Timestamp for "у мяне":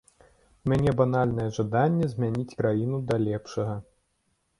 0.63-0.93